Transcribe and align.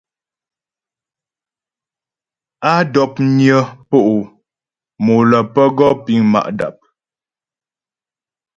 Á 2.69 2.73
dɔpnyə 2.93 3.57
po' 3.89 4.29
mo 5.03 5.13
lə́ 5.29 5.43
pə́ 5.53 5.67
gɔ 5.77 5.87
piŋ 6.03 6.19
ma' 6.31 6.49
dap. 6.57 6.77